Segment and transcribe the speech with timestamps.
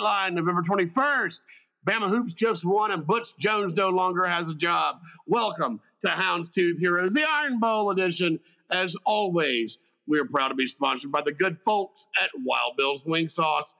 [0.00, 1.42] Dateline, November 21st.
[1.86, 4.96] Bama Hoops just won, and Butch Jones no longer has a job.
[5.26, 8.38] Welcome to Houndstooth Heroes, the Iron Bowl edition.
[8.70, 13.04] As always, we are proud to be sponsored by the good folks at Wild Bill's
[13.04, 13.74] Wing Sauce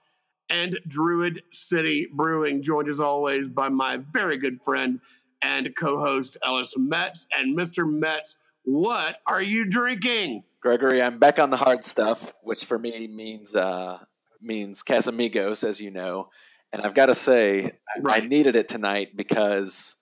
[0.51, 5.01] and Druid City Brewing, joined as always by my very good friend
[5.43, 7.27] and co-host Ellis Metz.
[7.33, 7.91] And Mr.
[7.91, 10.43] Metz, what are you drinking?
[10.61, 13.99] Gregory, I'm back on the hard stuff, which for me means uh,
[14.43, 16.31] means Casamigos, as you know.
[16.73, 18.23] And I've got to say, right.
[18.23, 19.97] I needed it tonight because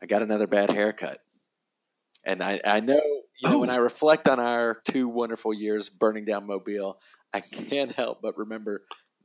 [0.00, 1.18] I got another bad haircut.
[2.24, 3.00] And I, I know,
[3.40, 3.58] you know, oh.
[3.58, 3.82] when I oh.
[3.82, 6.98] reflect on our two wonderful years burning down Mobile,
[7.32, 8.82] I can't help but remember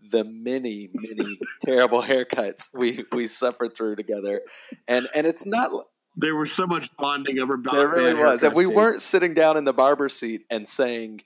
[0.10, 4.42] the many, many terrible haircuts we we suffered through together,
[4.88, 5.72] and and it's not.
[6.18, 7.58] There was so much bonding over.
[7.72, 11.22] There really was, and we weren't sitting down in the barber seat and saying,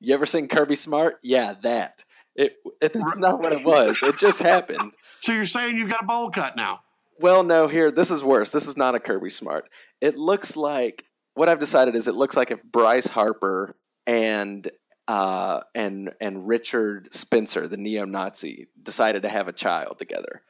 [0.00, 1.18] "You ever seen Kirby Smart?
[1.22, 3.98] Yeah, that." It it's not what it was.
[4.02, 4.94] It just happened.
[5.20, 6.80] So you're saying you've got a bowl cut now?
[7.18, 7.68] Well, no.
[7.68, 8.50] Here, this is worse.
[8.50, 9.68] This is not a Kirby Smart.
[10.00, 13.76] It looks like what I've decided is it looks like if Bryce Harper
[14.06, 14.70] and
[15.08, 20.42] uh, and and Richard Spencer, the neo-Nazi, decided to have a child together,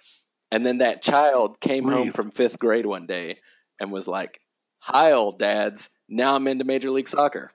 [0.52, 3.38] and then that child came home from fifth grade one day
[3.80, 4.40] and was like,
[4.80, 5.90] "Hi, old dads!
[6.08, 7.50] Now I'm into Major League Soccer."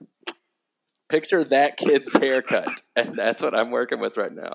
[1.07, 4.53] Picture that kid's haircut, and that's what I'm working with right now.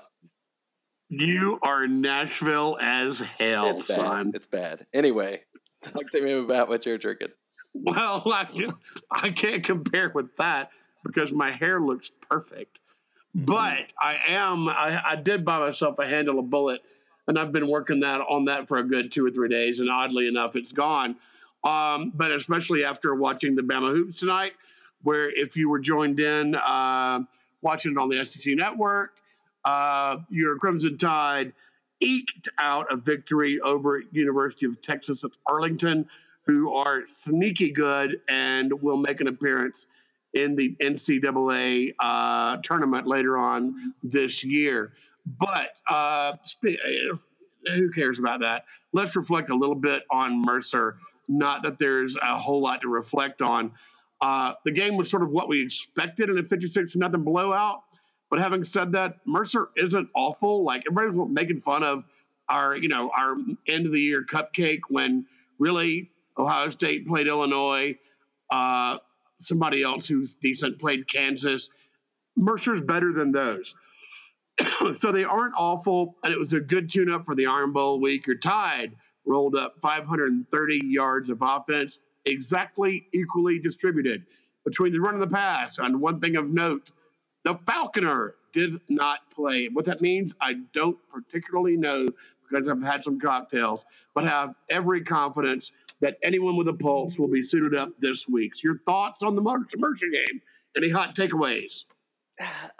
[1.09, 3.99] You are Nashville as hell, it's bad.
[3.99, 4.31] son.
[4.33, 4.85] It's bad.
[4.93, 5.41] Anyway,
[5.81, 7.29] talk to me about what you're drinking.
[7.73, 8.47] Well, I,
[9.09, 10.71] I can't compare with that
[11.03, 12.79] because my hair looks perfect.
[13.35, 13.45] Mm-hmm.
[13.45, 16.81] But I am I, I did buy myself a handle of bullet,
[17.27, 19.89] and I've been working that on that for a good two or three days, and
[19.89, 21.15] oddly enough, it's gone.
[21.63, 24.53] Um, but especially after watching the Bama hoops tonight,
[25.03, 27.19] where if you were joined in uh,
[27.61, 29.11] watching it on the SEC network,
[29.65, 31.53] uh, your Crimson Tide
[32.01, 36.07] eked out a victory over University of Texas at Arlington,
[36.45, 39.87] who are sneaky good and will make an appearance
[40.33, 44.93] in the NCAA uh, tournament later on this year.
[45.25, 46.33] But uh,
[47.67, 48.65] who cares about that?
[48.93, 50.97] Let's reflect a little bit on Mercer.
[51.27, 53.71] Not that there's a whole lot to reflect on.
[54.21, 57.83] Uh, the game was sort of what we expected in a 56 nothing blowout.
[58.29, 60.63] But having said that, Mercer isn't awful.
[60.63, 62.05] Like everybody's making fun of
[62.47, 63.35] our, you know, our
[63.67, 65.25] end of the year cupcake when
[65.59, 67.97] really Ohio State played Illinois.
[68.49, 68.97] Uh,
[69.39, 71.69] somebody else who's decent played Kansas.
[72.37, 73.73] Mercer's better than those.
[74.95, 77.99] so they aren't awful, and it was a good tune up for the Iron Bowl
[77.99, 78.27] week.
[78.27, 78.95] Your Tide
[79.25, 84.25] rolled up 530 yards of offense, exactly equally distributed
[84.65, 85.77] between the run and the pass.
[85.79, 86.91] And one thing of note,
[87.43, 89.69] the Falconer did not play.
[89.71, 92.07] What that means, I don't particularly know
[92.49, 95.71] because I've had some cocktails, but have every confidence
[96.01, 98.55] that anyone with a pulse will be suited up this week.
[98.55, 100.41] So your thoughts on the Mercer, Mercer game?
[100.75, 101.85] Any hot takeaways?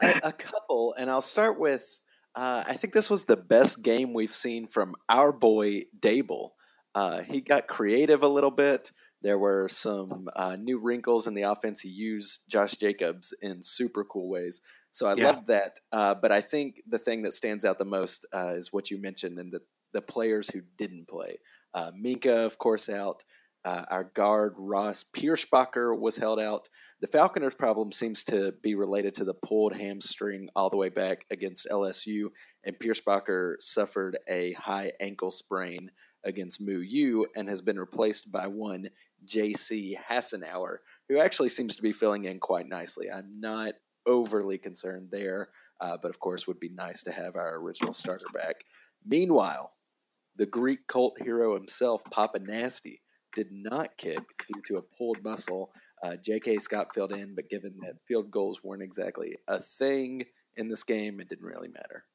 [0.02, 2.02] A, a couple, and I'll start with
[2.36, 6.52] uh, I think this was the best game we've seen from our boy Daboll.
[6.96, 8.92] Uh, he got creative a little bit.
[9.22, 11.82] There were some uh, new wrinkles in the offense.
[11.82, 14.62] He used Josh Jacobs in super cool ways.
[14.92, 15.26] So I yeah.
[15.26, 15.80] love that.
[15.92, 19.00] Uh, but I think the thing that stands out the most uh, is what you
[19.00, 19.62] mentioned and the,
[19.94, 21.38] the players who didn't play.
[21.74, 23.24] Uh, Minkah, of course, out.
[23.64, 26.68] Uh, our guard, Ross Pierschbacher, was held out.
[27.00, 31.26] The Falconers' problem seems to be related to the pulled hamstring all the way back
[31.30, 32.30] against LSU,
[32.64, 35.92] and Pierschbacher suffered a high ankle sprain
[36.24, 38.90] against Moo U and has been replaced by one
[39.26, 39.98] J.C.
[40.10, 40.78] Hassenauer,
[41.10, 43.10] who actually seems to be filling in quite nicely.
[43.12, 43.74] I'm not
[44.06, 45.50] overly concerned there,
[45.80, 48.66] uh, but of course, would be nice to have our original starter back.
[49.06, 49.72] Meanwhile,
[50.36, 53.02] the Greek cult hero himself, Papa Nasty,
[53.36, 54.20] did not kick
[54.52, 55.72] due to a pulled muscle.
[56.04, 56.58] Uh, J.K.
[56.58, 60.26] Scott filled in, but given that field goals weren't exactly a thing
[60.58, 62.06] in this game, it didn't really matter.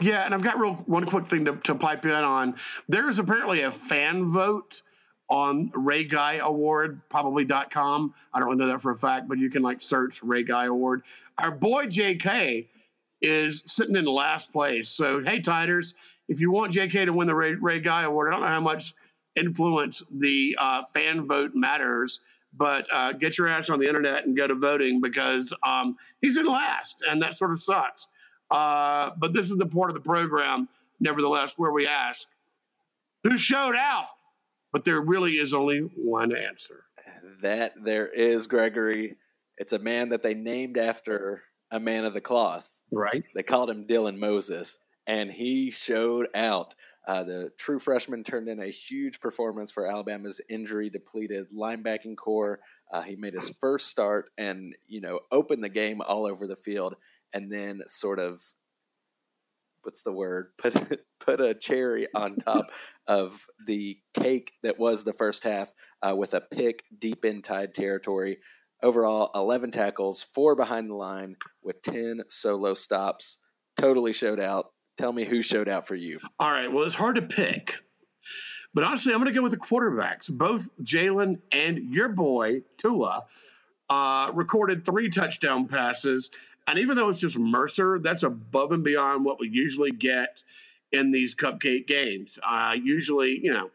[0.00, 2.56] Yeah, and I've got real one quick thing to, to pipe in on.
[2.88, 4.82] There is apparently a fan vote
[5.30, 8.14] on Ray Guy Award, probably.com.
[8.34, 10.66] I don't really know that for a fact, but you can like search Ray Guy
[10.66, 11.02] Award.
[11.38, 12.66] Our boy JK
[13.22, 14.88] is sitting in last place.
[14.88, 15.94] So, hey, Tiders,
[16.28, 18.60] if you want JK to win the Ray, Ray Guy Award, I don't know how
[18.60, 18.94] much
[19.36, 22.20] influence the uh, fan vote matters,
[22.52, 26.36] but uh, get your ass on the internet and go to voting because um, he's
[26.36, 28.08] in last, and that sort of sucks.
[28.50, 30.68] Uh, but this is the part of the program,
[30.98, 32.26] nevertheless, where we ask
[33.22, 34.06] who showed out?
[34.72, 36.84] But there really is only one answer.
[37.42, 39.16] That there is, Gregory.
[39.56, 42.72] It's a man that they named after a man of the cloth.
[42.92, 43.24] Right.
[43.34, 46.74] They called him Dylan Moses and he showed out.
[47.06, 52.60] Uh, the true freshman turned in a huge performance for Alabama's injury depleted linebacking corps.
[52.92, 56.54] Uh, he made his first start and, you know, opened the game all over the
[56.56, 56.94] field
[57.32, 58.42] and then sort of,
[59.82, 60.48] what's the word?
[60.58, 62.70] Put, put a cherry on top
[63.06, 65.72] of the cake that was the first half
[66.02, 68.38] uh, with a pick deep in Tide territory.
[68.82, 73.38] Overall, 11 tackles, four behind the line with 10 solo stops.
[73.76, 74.72] Totally showed out.
[74.96, 76.18] Tell me who showed out for you.
[76.38, 76.72] All right.
[76.72, 77.74] Well, it's hard to pick.
[78.72, 80.30] But honestly, I'm going to go with the quarterbacks.
[80.30, 83.24] Both Jalen and your boy, Tua,
[83.88, 86.30] uh, recorded three touchdown passes.
[86.70, 90.44] And even though it's just Mercer, that's above and beyond what we usually get
[90.92, 92.38] in these cupcake games.
[92.48, 93.70] Uh, usually, you know,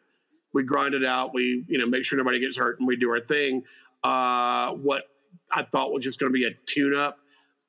[0.54, 1.34] we grind it out.
[1.34, 3.64] We, you know, make sure nobody gets hurt and we do our thing.
[4.02, 5.10] Uh, what
[5.52, 7.20] I thought was just going to be a tune up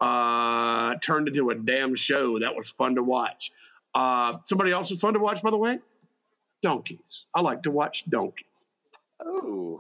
[0.01, 3.51] uh, turned into a damn show that was fun to watch.
[3.97, 5.81] Uh, somebody else was fun to watch, by the way.
[6.63, 7.27] Donkeys.
[7.35, 8.46] I like to watch donkeys.
[9.25, 9.79] Oh,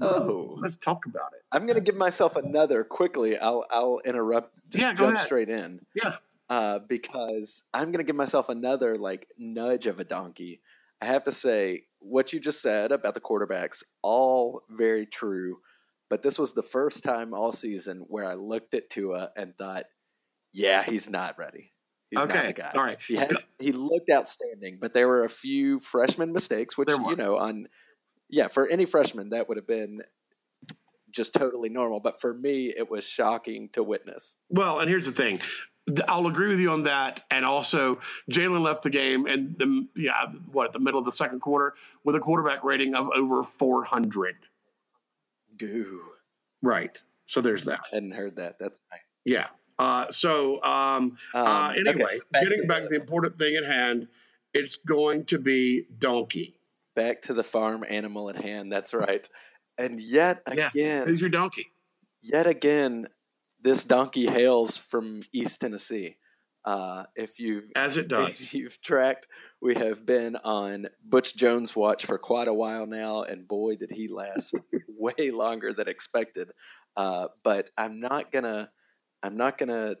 [0.00, 0.56] Oh.
[0.60, 1.42] let's talk about it.
[1.52, 3.36] I'm going to give myself another quickly.
[3.38, 4.52] I'll I'll interrupt.
[4.70, 5.26] Just Yeah, go jump ahead.
[5.26, 5.80] straight in.
[5.94, 6.16] Yeah,
[6.48, 10.60] uh, because I'm going to give myself another like nudge of a donkey.
[11.00, 15.58] I have to say what you just said about the quarterbacks, all very true.
[16.08, 19.86] But this was the first time all season where I looked at Tua and thought,
[20.52, 21.72] "Yeah, he's not ready.
[22.10, 22.46] He's not okay.
[22.46, 22.98] the guy." All right.
[23.06, 27.36] He had, he looked outstanding, but there were a few freshman mistakes, which you know
[27.38, 27.66] on
[28.28, 30.02] yeah for any freshman that would have been
[31.10, 31.98] just totally normal.
[32.00, 34.36] But for me, it was shocking to witness.
[34.50, 35.40] Well, and here's the thing.
[36.08, 37.22] I'll agree with you on that.
[37.30, 38.00] And also,
[38.30, 41.74] Jalen left the game and the yeah, what the middle of the second quarter
[42.04, 44.34] with a quarterback rating of over 400.
[45.58, 46.00] Goo.
[46.62, 46.98] Right.
[47.26, 47.80] So there's that.
[47.92, 48.58] I hadn't heard that.
[48.58, 49.00] That's nice.
[49.24, 49.46] Yeah.
[49.78, 53.56] Uh, so um, Um, uh, okay, anyway, back getting to- back to the important thing
[53.56, 54.08] at hand,
[54.54, 56.55] it's going to be donkey.
[56.96, 58.72] Back to the farm animal at hand.
[58.72, 59.28] That's right.
[59.78, 60.70] And yet Yeah.
[60.70, 61.70] again, Who's your donkey?
[62.22, 63.08] yet again,
[63.60, 66.16] this donkey hails from East Tennessee.
[66.64, 68.40] Uh, if you've As it does.
[68.40, 69.28] if you've tracked,
[69.62, 73.92] we have been on Butch Jones watch for quite a while now, and boy, did
[73.92, 74.52] he last
[74.88, 76.50] way longer than expected.
[76.96, 78.72] Uh, but I'm not gonna,
[79.22, 79.96] I'm not gonna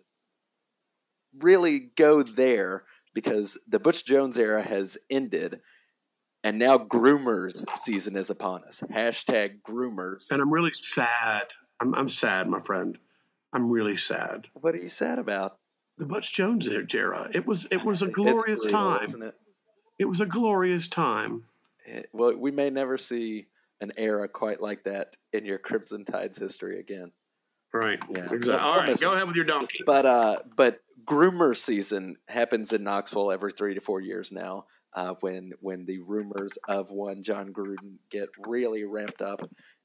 [1.38, 2.84] really go there
[3.14, 5.60] because the Butch Jones era has ended,
[6.46, 8.80] and now Grumors season is upon us.
[8.92, 10.30] Hashtag Grumors.
[10.30, 11.42] And I'm really sad.
[11.80, 12.96] I'm, I'm sad, my friend.
[13.52, 14.46] I'm really sad.
[14.54, 15.58] What are you sad about?
[15.98, 17.28] The Butch Jones era.
[17.34, 19.22] It was it was a glorious brutal, time.
[19.22, 19.34] it?
[19.98, 21.42] It was a glorious time.
[21.84, 23.46] It- well, we may never see
[23.80, 27.10] an era quite like that in your Crimson Tide's history again.
[27.74, 27.98] Right.
[28.08, 28.32] Yeah.
[28.32, 28.54] Exactly.
[28.54, 29.00] All right.
[29.00, 29.80] Go ahead with your donkey.
[29.84, 34.66] But uh, but Grumor season happens in Knoxville every three to four years now.
[34.96, 39.42] Uh, when when the rumors of one John Gruden get really ramped up,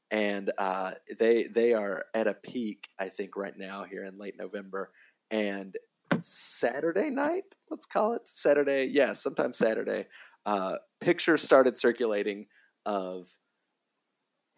[0.10, 4.38] and uh, they they are at a peak, I think, right now here in late
[4.38, 4.92] November.
[5.30, 5.76] And
[6.22, 10.08] Saturday night, let's call it Saturday, yeah, sometime Saturday.
[10.46, 12.48] Uh, pictures started circulating
[12.86, 13.28] of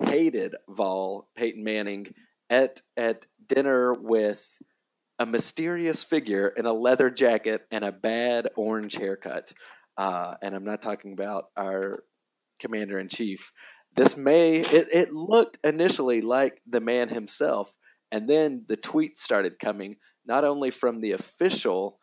[0.05, 2.13] hated Vol Peyton Manning
[2.49, 4.61] at at dinner with
[5.19, 9.53] a mysterious figure in a leather jacket and a bad orange haircut.
[9.97, 12.03] Uh, and I'm not talking about our
[12.59, 13.51] commander in chief.
[13.95, 17.75] This may it, it looked initially like the man himself,
[18.11, 21.99] and then the tweets started coming not only from the official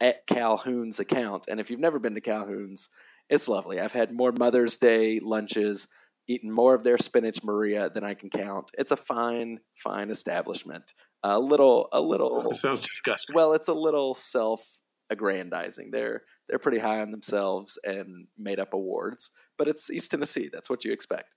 [0.00, 2.88] at Calhoun's account, and if you've never been to Calhoun's,
[3.28, 3.78] it's lovely.
[3.78, 5.86] I've had more Mother's Day lunches,
[6.26, 8.70] eaten more of their spinach Maria than I can count.
[8.78, 10.94] It's a fine, fine establishment.
[11.22, 12.50] A little, a little.
[12.50, 13.34] It sounds disgusting.
[13.34, 15.90] Well, it's a little self-aggrandizing.
[15.92, 20.50] They're they're pretty high on themselves and made up awards, but it's East Tennessee.
[20.52, 21.34] That's what you expect.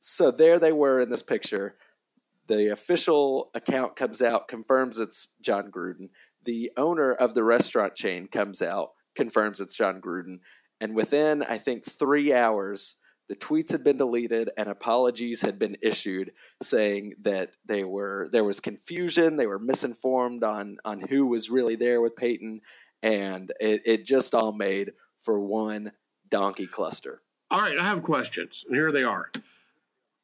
[0.00, 1.76] So there they were in this picture.
[2.46, 6.08] The official account comes out, confirms it's John Gruden.
[6.42, 10.38] The owner of the restaurant chain comes out, confirms it's John Gruden.
[10.80, 12.96] And within, I think, three hours,
[13.28, 18.44] the tweets had been deleted and apologies had been issued saying that they were there
[18.44, 22.62] was confusion, they were misinformed on on who was really there with Peyton,
[23.02, 25.92] and it, it just all made for one
[26.30, 27.22] donkey cluster.
[27.50, 29.30] All right, I have questions, and here they are.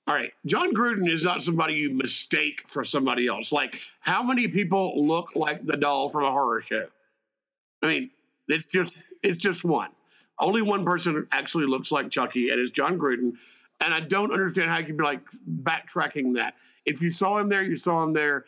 [0.07, 3.52] All right, John Gruden is not somebody you mistake for somebody else.
[3.52, 6.87] Like, how many people look like the doll from a horror show?
[7.83, 8.11] I mean,
[8.49, 9.90] it's just it's just one.
[10.38, 13.33] Only one person actually looks like Chucky, and it's John Gruden.
[13.81, 15.21] And I don't understand how you can be like
[15.62, 16.54] backtracking that.
[16.85, 18.45] If you saw him there, you saw him there.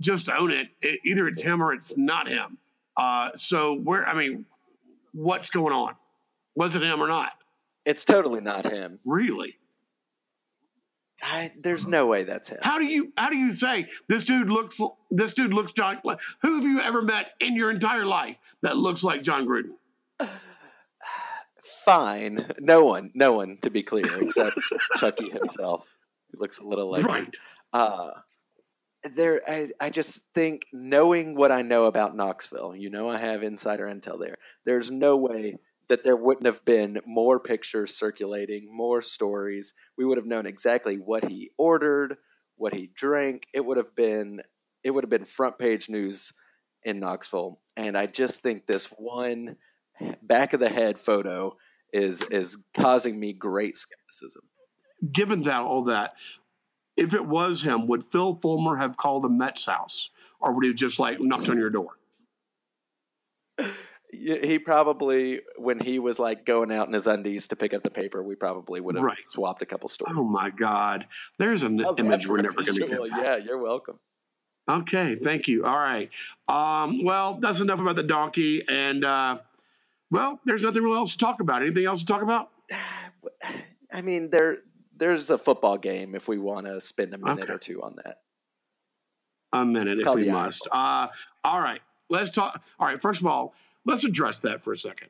[0.00, 0.68] Just own it.
[0.82, 2.58] it either it's him or it's not him.
[2.96, 4.46] Uh, so where I mean,
[5.12, 5.94] what's going on?
[6.54, 7.32] Was it him or not?
[7.84, 8.98] It's totally not him.
[9.04, 9.56] Really?
[11.22, 12.58] I, there's no way that's him.
[12.62, 14.78] How do you how do you say this dude looks
[15.10, 16.00] this dude looks John?
[16.42, 19.76] Who have you ever met in your entire life that looks like John Gruden?
[21.84, 24.58] Fine, no one, no one to be clear, except
[24.96, 25.96] Chucky himself.
[26.30, 27.34] He looks a little like right.
[27.72, 28.10] Uh,
[29.14, 33.42] there, I, I just think knowing what I know about Knoxville, you know, I have
[33.42, 34.36] insider intel there.
[34.64, 35.56] There's no way
[35.88, 39.74] that there wouldn't have been more pictures circulating, more stories.
[39.96, 42.16] We would have known exactly what he ordered,
[42.56, 43.46] what he drank.
[43.52, 44.42] It would have been
[44.82, 46.32] it would have been front page news
[46.84, 47.58] in Knoxville.
[47.76, 49.56] And I just think this one
[50.22, 51.56] back of the head photo
[51.92, 54.42] is is causing me great skepticism.
[55.12, 56.12] Given that all that,
[56.96, 60.10] if it was him, would Phil Fulmer have called the Metz house,
[60.40, 61.96] or would he have just like knocked on your door?
[64.12, 67.90] he probably when he was like going out in his undies to pick up the
[67.90, 69.18] paper we probably would have right.
[69.24, 70.14] swapped a couple stories.
[70.16, 71.06] Oh my god.
[71.38, 73.98] There's an How's image we're never going to get yeah you're welcome.
[74.70, 75.64] Okay thank you.
[75.64, 76.10] All right.
[76.48, 79.38] Um, well that's enough about the donkey and uh,
[80.10, 81.62] well there's nothing else to talk about.
[81.62, 82.50] Anything else to talk about?
[83.92, 84.58] I mean there
[84.96, 87.52] there's a football game if we want to spend a minute okay.
[87.52, 88.18] or two on that
[89.52, 91.06] a minute it's if we must uh,
[91.44, 93.54] all right let's talk all right first of all
[93.86, 95.08] Let's address that for a second.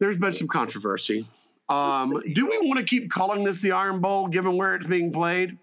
[0.00, 1.24] There's been some controversy.
[1.68, 5.12] Um, do we want to keep calling this the Iron Bowl given where it's being
[5.12, 5.56] played?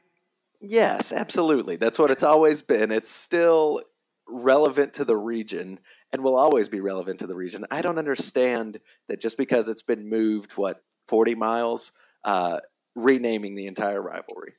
[0.61, 1.75] Yes, absolutely.
[1.75, 2.91] That's what it's always been.
[2.91, 3.81] It's still
[4.27, 5.79] relevant to the region
[6.13, 7.65] and will always be relevant to the region.
[7.69, 11.91] I don't understand that just because it's been moved, what, 40 miles,
[12.23, 12.59] uh,
[12.95, 14.53] renaming the entire rivalry.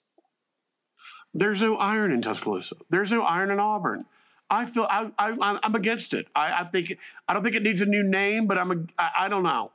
[1.35, 2.77] There's no iron in Tuscaloosa.
[2.89, 4.05] There's no iron in Auburn.
[4.49, 6.29] I feel I, I I'm against it.
[6.35, 6.97] I, I think
[7.29, 9.73] I don't think it needs a new name, but I'm a I, I don't know.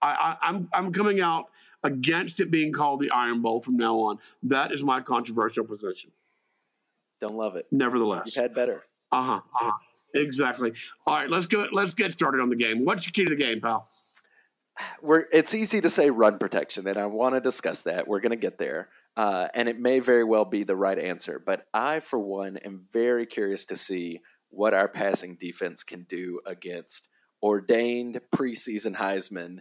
[0.00, 0.08] I,
[0.42, 1.50] I I'm I'm coming out
[1.82, 4.18] against it being called the Iron Bowl from now on.
[4.44, 6.10] That is my controversial position.
[7.20, 7.66] Don't love it.
[7.70, 8.84] Nevertheless, you've had better.
[9.12, 9.40] Uh huh.
[9.54, 9.72] Uh huh.
[10.14, 10.72] Exactly.
[11.06, 11.66] All right, let's go.
[11.70, 12.84] Let's get started on the game.
[12.84, 13.88] What's your key to the game, pal?
[15.02, 18.08] We're, it's easy to say run protection, and I want to discuss that.
[18.08, 18.88] We're going to get there.
[19.16, 21.40] Uh, and it may very well be the right answer.
[21.44, 26.40] But I, for one, am very curious to see what our passing defense can do
[26.46, 27.08] against
[27.42, 29.58] ordained preseason Heisman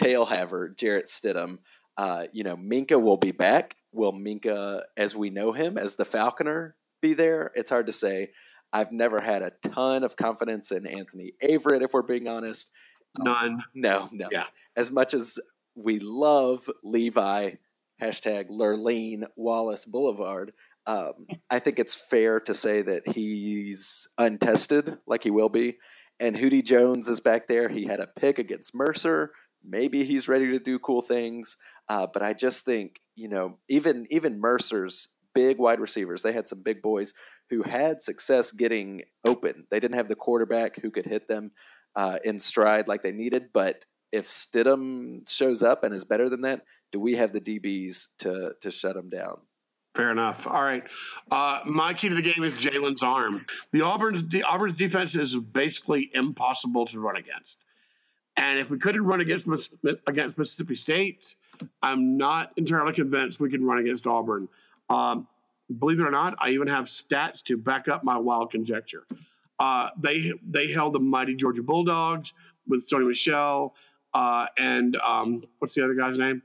[0.00, 1.58] tailhaver Jarrett Stidham.
[1.96, 3.76] Uh, you know, Minkah will be back.
[3.92, 7.50] Will Minkah, as we know him, as the Falconer, be there?
[7.54, 8.30] It's hard to say.
[8.72, 12.70] I've never had a ton of confidence in Anthony Averett, if we're being honest.
[13.18, 13.62] None.
[13.74, 14.28] No, no.
[14.30, 14.44] Yeah.
[14.76, 15.38] As much as
[15.74, 17.52] we love Levi
[18.02, 20.52] hashtag Lurleen Wallace Boulevard.
[20.86, 25.78] Um, I think it's fair to say that he's untested, like he will be.
[26.18, 27.68] And Hootie Jones is back there.
[27.68, 29.32] He had a pick against Mercer.
[29.64, 31.56] Maybe he's ready to do cool things.
[31.88, 36.48] Uh, but I just think, you know, even even Mercer's big wide receivers, they had
[36.48, 37.14] some big boys
[37.50, 39.66] who had success getting open.
[39.70, 41.52] They didn't have the quarterback who could hit them
[41.96, 43.50] uh, in stride like they needed.
[43.52, 48.08] But if Stidham shows up and is better than that, do we have the DBs
[48.18, 49.38] to to shut them down?
[49.94, 50.46] Fair enough.
[50.46, 50.84] All right.
[51.30, 53.44] Uh, my key to the game is Jalen's arm.
[53.72, 57.58] The Auburn's the Auburn's defense is basically impossible to run against.
[58.36, 59.46] And if we couldn't run against
[60.06, 61.36] against Mississippi State,
[61.82, 64.48] I'm not entirely convinced we can run against Auburn.
[64.88, 65.26] Um,
[65.78, 69.04] believe it or not, I even have stats to back up my wild conjecture.
[69.62, 72.34] Uh, they they held the mighty Georgia Bulldogs
[72.66, 73.74] with Sony Michel
[74.14, 76.42] uh, and um, what's the other guy's name?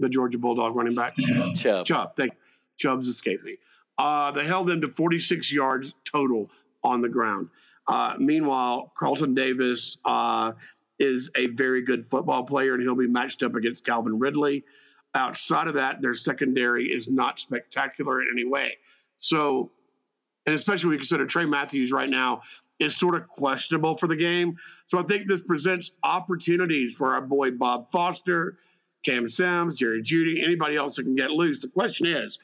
[0.00, 1.14] the Georgia Bulldog running back?
[1.54, 1.86] Chubb.
[1.86, 2.16] Chubb.
[2.16, 2.32] Thank
[2.76, 3.56] Chubb's escaped me.
[3.98, 6.50] Uh, they held them to 46 yards total
[6.84, 7.48] on the ground.
[7.88, 10.52] Uh, meanwhile, Carlton Davis uh,
[10.98, 14.64] is a very good football player, and he'll be matched up against Calvin Ridley.
[15.14, 18.76] Outside of that, their secondary is not spectacular in any way.
[19.18, 19.72] So,
[20.48, 22.40] and especially we consider Tray Matthews right now
[22.78, 24.56] is sort of questionable for the game.
[24.86, 28.56] So I think this presents opportunities for our boy Bob Foster
[29.04, 31.60] Cam Sims, Jerry Jeudy, anybody else that can get loose.
[31.60, 32.38] The question is,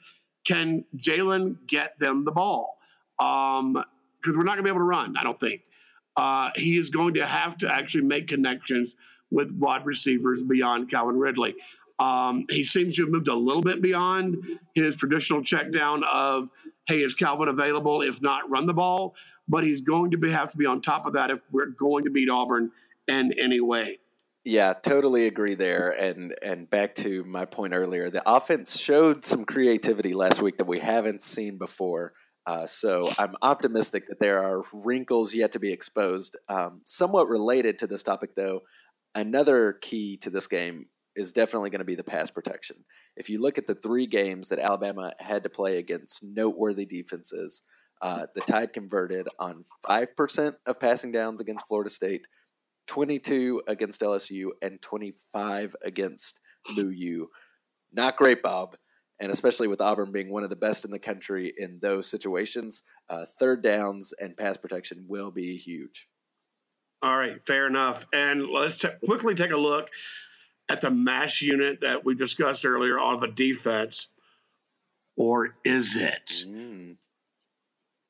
[0.46, 2.76] can Jalen get them the ball?
[3.16, 3.84] Because um,
[4.26, 5.62] we're not going to be able to run, I don't think.
[6.14, 8.96] Uh, he is going to have to actually make connections
[9.30, 11.54] with wide receivers beyond Calvin Ridley.
[11.98, 14.44] Um, he seems to have moved a little bit beyond
[14.74, 16.50] his traditional check down of,
[16.86, 18.02] hey, is Calvin available?
[18.02, 19.14] If not, run the ball.
[19.48, 22.04] But he's going to be, have to be on top of that if we're going
[22.04, 22.70] to beat Auburn
[23.08, 23.98] in any way.
[24.44, 25.90] Yeah, totally agree there.
[25.90, 30.66] And and back to my point earlier, the offense showed some creativity last week that
[30.66, 32.12] we haven't seen before.
[32.46, 36.36] Uh, so I'm optimistic that there are wrinkles yet to be exposed.
[36.50, 38.60] Um, somewhat related to this topic, though,
[39.14, 42.84] another key to this game is definitely going to be the pass protection.
[43.16, 47.62] If you look at the three games that Alabama had to play against noteworthy defenses,
[48.02, 52.26] uh, the Tide converted on 5% of passing downs against Florida State,
[52.86, 56.40] 22 against LSU, and 25 against
[56.76, 57.28] LU.
[57.92, 58.76] Not great, Bob.
[59.20, 62.82] And especially with Auburn being one of the best in the country in those situations,
[63.08, 66.08] uh, third downs and pass protection will be huge.
[67.00, 68.06] All right, fair enough.
[68.12, 69.88] And let's t- quickly take a look
[70.68, 74.08] at the mash unit that we discussed earlier of the defense.
[75.16, 76.44] Or is it?
[76.46, 76.96] Mm.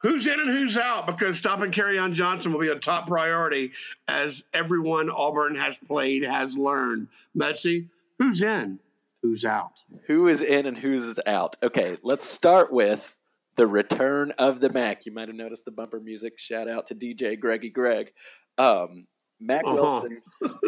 [0.00, 1.06] Who's in and who's out?
[1.06, 3.72] Because stopping on Johnson will be a top priority
[4.06, 7.08] as everyone Auburn has played has learned.
[7.34, 8.78] Betsy, who's in?
[9.22, 9.82] Who's out?
[10.06, 11.56] Who is in and who's out?
[11.62, 13.16] Okay, let's start with
[13.56, 15.06] the return of the Mac.
[15.06, 16.38] You might have noticed the bumper music.
[16.38, 18.12] Shout out to DJ Greggy Greg.
[18.58, 19.06] Um,
[19.46, 19.74] Mac uh-huh.
[19.74, 20.22] Wilson.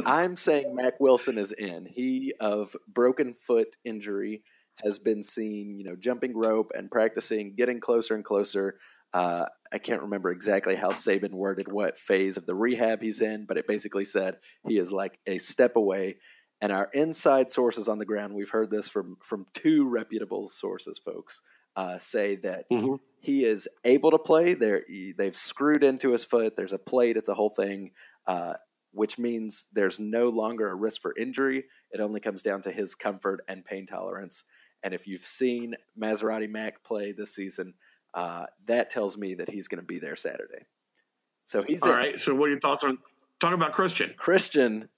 [0.05, 1.87] I'm saying Mac Wilson is in.
[1.87, 4.43] He of broken foot injury
[4.85, 8.77] has been seen, you know, jumping rope and practicing, getting closer and closer.
[9.15, 13.47] Uh, I can't remember exactly how Saban worded what phase of the rehab he's in,
[13.47, 16.17] but it basically said he is like a step away.
[16.61, 20.99] And our inside sources on the ground, we've heard this from from two reputable sources,
[20.99, 21.41] folks,
[21.77, 22.95] uh, say that mm-hmm.
[23.21, 24.55] he is able to play.
[24.55, 24.83] There,
[25.17, 26.57] they've screwed into his foot.
[26.57, 27.17] There's a plate.
[27.17, 27.91] It's a whole thing,
[28.27, 28.55] uh,
[28.97, 31.65] which means there's no longer a risk for injury.
[31.91, 34.45] It only comes down to his comfort and pain tolerance.
[34.83, 37.75] And if you've seen Maserati Mac play this season,
[38.15, 40.65] uh, that tells me that he's going to be there Saturday.
[41.45, 41.97] So he's all in.
[41.97, 42.19] right.
[42.21, 42.99] So what are your thoughts on
[43.39, 44.15] talk about Christian?
[44.17, 44.89] Christian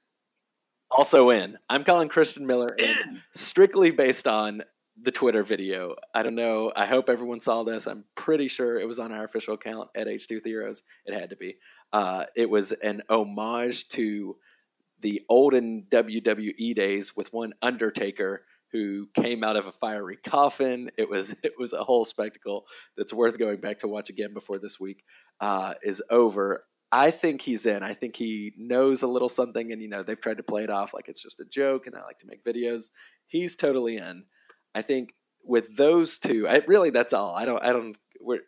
[0.90, 1.58] also in.
[1.68, 4.62] I'm calling Christian Miller in, in strictly based on
[5.00, 5.94] the Twitter video.
[6.14, 6.72] I don't know.
[6.74, 7.86] I hope everyone saw this.
[7.86, 10.82] I'm pretty sure it was on our official account at H2 Heroes.
[11.04, 11.56] It had to be.
[11.92, 14.36] Uh, it was an homage to
[15.00, 20.90] the olden WWE days with one Undertaker who came out of a fiery coffin.
[20.98, 24.58] It was it was a whole spectacle that's worth going back to watch again before
[24.58, 25.04] this week
[25.40, 26.64] uh, is over.
[26.90, 27.82] I think he's in.
[27.82, 30.70] I think he knows a little something, and you know they've tried to play it
[30.70, 32.90] off like it's just a joke, and I like to make videos.
[33.26, 34.24] He's totally in.
[34.78, 35.14] I think
[35.44, 37.34] with those two, I, really that's all.
[37.34, 37.60] I don't.
[37.60, 37.96] I don't.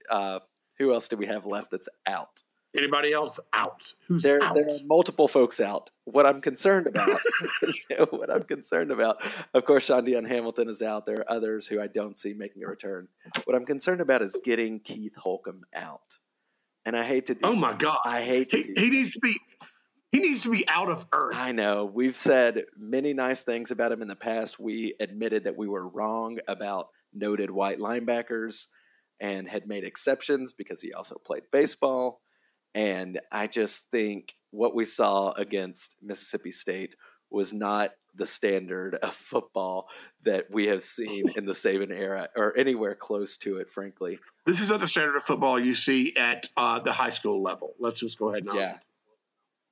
[0.08, 0.38] Uh,
[0.78, 2.44] who else do we have left that's out?
[2.76, 3.92] Anybody else out?
[4.06, 4.40] Who's there?
[4.40, 4.54] Out?
[4.54, 5.90] There are multiple folks out.
[6.04, 7.20] What I'm concerned about,
[7.62, 9.16] you know, what I'm concerned about,
[9.54, 11.04] of course, Shaun Dion Hamilton is out.
[11.04, 13.08] There are others who I don't see making a return.
[13.42, 16.18] What I'm concerned about is getting Keith Holcombe out.
[16.86, 17.40] And I hate to do.
[17.44, 17.98] Oh my god!
[18.04, 18.58] I hate to.
[18.62, 19.36] He, he needs to be.
[20.12, 21.36] He needs to be out of earth.
[21.36, 21.84] I know.
[21.84, 24.58] We've said many nice things about him in the past.
[24.58, 28.66] We admitted that we were wrong about noted white linebackers
[29.20, 32.22] and had made exceptions because he also played baseball.
[32.74, 36.96] And I just think what we saw against Mississippi State
[37.30, 39.88] was not the standard of football
[40.24, 44.18] that we have seen in the Saban era or anywhere close to it, frankly.
[44.46, 47.74] This is not the standard of football you see at uh, the high school level.
[47.78, 48.78] Let's just go ahead and yeah,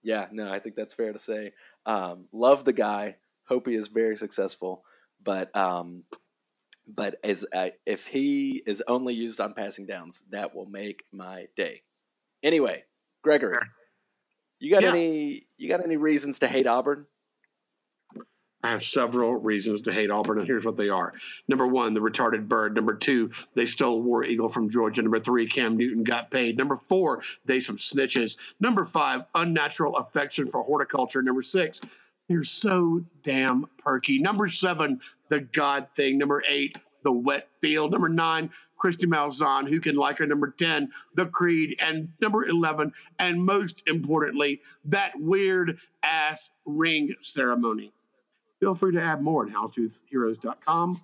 [0.08, 0.26] yeah.
[0.32, 1.52] No, I think that's fair to say.
[1.84, 3.16] Um, love the guy.
[3.46, 4.82] Hope he is very successful.
[5.22, 6.04] But um,
[6.86, 11.48] but as uh, if he is only used on passing downs, that will make my
[11.56, 11.82] day.
[12.42, 12.84] Anyway,
[13.22, 13.58] Gregory,
[14.58, 14.88] you got yeah.
[14.88, 17.04] any you got any reasons to hate Auburn?
[18.62, 21.12] I have several reasons to hate Auburn, and here's what they are.
[21.46, 22.74] Number one, the retarded bird.
[22.74, 25.00] Number two, they stole War Eagle from Georgia.
[25.00, 26.58] Number three, Cam Newton got paid.
[26.58, 28.36] Number four, they some snitches.
[28.58, 31.22] Number five, unnatural affection for horticulture.
[31.22, 31.80] Number six,
[32.28, 34.18] they're so damn perky.
[34.18, 36.18] Number seven, the God thing.
[36.18, 37.92] Number eight, the wet field.
[37.92, 38.50] Number nine,
[38.82, 40.26] Kristi Malzahn, who can like her.
[40.26, 41.76] Number 10, The Creed.
[41.80, 47.92] And number 11, and most importantly, that weird ass ring ceremony.
[48.60, 51.00] Feel free to add more at HoundstoothHeroes.com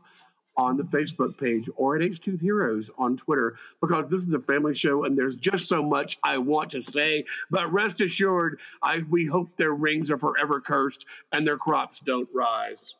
[0.56, 4.74] on the Facebook page or at H2 Heroes on Twitter because this is a family
[4.74, 7.24] show and there's just so much I want to say.
[7.50, 12.28] But rest assured, I we hope their rings are forever cursed and their crops don't
[12.32, 12.94] rise.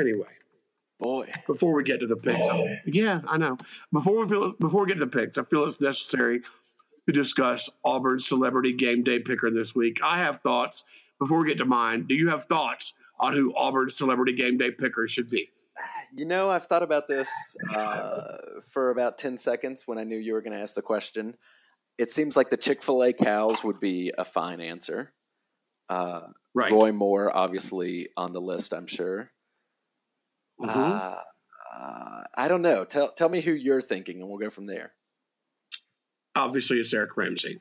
[0.00, 0.26] Anyway.
[0.98, 1.32] Boy.
[1.46, 2.48] Before we get to the picks.
[2.48, 2.80] Boy.
[2.86, 3.56] Yeah, I know.
[3.92, 6.40] Before we feel before we get to the picks, I feel it's necessary
[7.06, 10.00] to discuss Auburn's celebrity game day picker this week.
[10.02, 10.84] I have thoughts.
[11.20, 14.70] Before we get to mine, do you have thoughts on who Auburn's celebrity game day
[14.70, 15.50] picker should be?
[16.14, 17.28] You know, I've thought about this
[17.74, 18.36] uh,
[18.72, 21.36] for about 10 seconds when I knew you were going to ask the question.
[21.98, 25.12] It seems like the Chick fil A cows would be a fine answer.
[25.88, 26.70] Uh, right.
[26.72, 29.30] Roy Moore, obviously, on the list, I'm sure.
[30.60, 30.78] Mm-hmm.
[30.78, 31.14] Uh,
[31.76, 32.84] uh, I don't know.
[32.84, 34.92] Tell tell me who you're thinking, and we'll go from there.
[36.36, 37.60] obviously it's Eric Ramsey.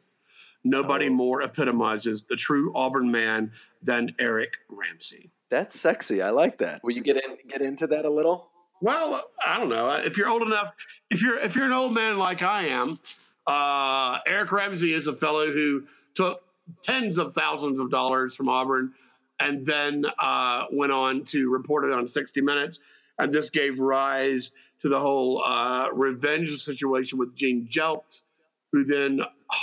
[0.64, 1.14] Nobody Oh.
[1.14, 5.32] more epitomizes the true Auburn man than Eric Ramsey.
[5.50, 6.22] That's sexy.
[6.22, 6.84] I like that.
[6.84, 8.50] Will you get in get into that a little?
[8.82, 9.90] Well, I don't know.
[9.92, 10.76] If you're old enough,
[11.10, 13.00] if you're if you're an old man like I am,
[13.48, 15.84] uh, Eric Ramsey is a fellow who
[16.14, 16.42] took
[16.84, 18.94] tens of thousands of dollars from Auburn
[19.40, 22.80] and then uh, went on to report it on 60 Minutes,
[23.20, 28.24] and this gave rise to the whole uh, revenge situation with Gene Jelks,
[28.72, 29.56] who then uh,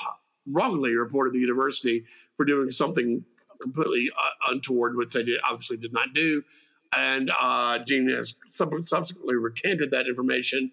[0.47, 2.05] wrongly reported the university
[2.37, 3.25] for doing something
[3.65, 6.43] completely uh, untoward, which they did, obviously did not do
[6.97, 10.71] and uh, Gene has sub- subsequently recanted that information.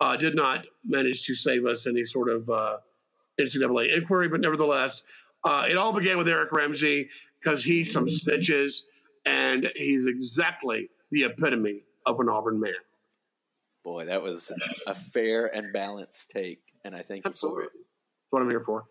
[0.00, 2.76] Uh, did not manage to save us any sort of uh,
[3.40, 5.04] NCAA inquiry, but nevertheless,
[5.44, 7.08] uh, it all began with Eric Ramsey
[7.40, 8.80] because he's some snitches,
[9.24, 12.72] and he's exactly the epitome of an Auburn man.
[13.84, 14.50] Boy, that was
[14.86, 17.70] a fair and balanced take, and I thank you for it.
[17.72, 18.86] That's what I'm here for.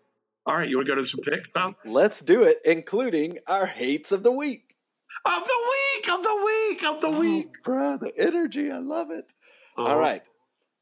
[0.46, 1.74] All right, you want to go to some picks, Tom?
[1.86, 4.76] Let's do it, including our hates of the week.
[5.24, 7.50] Of the week, of the week, of the week.
[7.66, 9.32] Oh, bruh, the energy, I love it.
[9.78, 9.90] Uh-huh.
[9.90, 10.26] All right.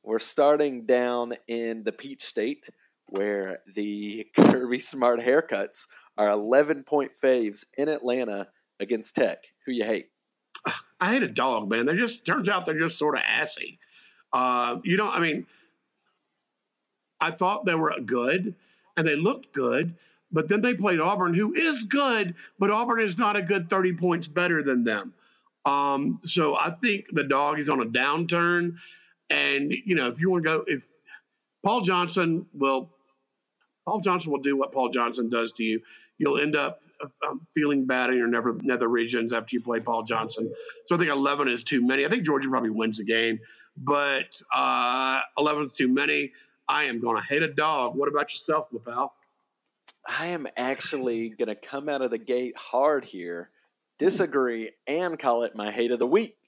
[0.02, 2.70] We're starting down in the Peach State
[3.06, 5.86] where the Kirby Smart haircuts
[6.18, 8.48] are 11 point faves in Atlanta
[8.80, 9.44] against Tech.
[9.64, 10.08] Who you hate?
[11.00, 11.86] I hate a dog, man.
[11.86, 13.78] They just turns out they're just sort of assy.
[14.32, 15.46] Uh, you know, I mean,
[17.20, 18.56] I thought they were good
[18.96, 19.94] and they looked good,
[20.30, 23.94] but then they played Auburn, who is good, but Auburn is not a good 30
[23.94, 25.12] points better than them.
[25.64, 28.76] Um, so I think the dog is on a downturn.
[29.30, 30.88] And, you know, if you want to go, if
[31.64, 32.90] Paul Johnson will,
[33.86, 35.80] Paul Johnson will do what Paul Johnson does to you.
[36.18, 36.82] You'll end up
[37.28, 40.52] um, feeling bad in your nether, nether regions after you play Paul Johnson.
[40.86, 42.04] So I think 11 is too many.
[42.04, 43.40] I think Georgia probably wins the game,
[43.76, 46.32] but uh, 11 is too many.
[46.72, 47.96] I am going to hate a dog.
[47.96, 49.10] What about yourself, LaPel?
[50.08, 53.50] I am actually going to come out of the gate hard here,
[53.98, 56.38] disagree, and call it my hate of the week.